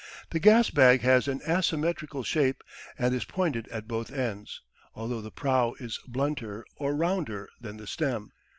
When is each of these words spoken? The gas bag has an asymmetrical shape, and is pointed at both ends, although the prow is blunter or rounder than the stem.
The 0.31 0.39
gas 0.39 0.71
bag 0.71 1.01
has 1.01 1.27
an 1.27 1.41
asymmetrical 1.47 2.23
shape, 2.23 2.63
and 2.97 3.13
is 3.13 3.23
pointed 3.23 3.67
at 3.67 3.87
both 3.87 4.11
ends, 4.11 4.59
although 4.95 5.21
the 5.21 5.29
prow 5.29 5.75
is 5.79 5.99
blunter 6.07 6.65
or 6.75 6.95
rounder 6.95 7.47
than 7.59 7.77
the 7.77 7.85
stem. 7.85 8.31